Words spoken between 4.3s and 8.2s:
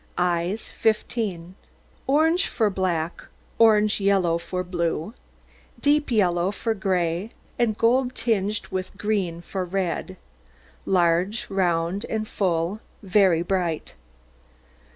for blue, deep yellow for gray, and gold